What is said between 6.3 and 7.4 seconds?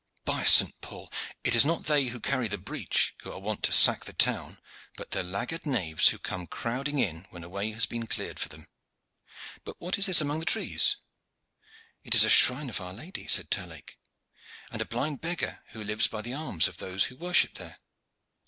crowding in